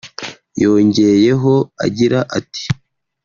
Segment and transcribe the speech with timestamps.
[0.63, 1.53] yongeyeho
[1.85, 2.65] agira ati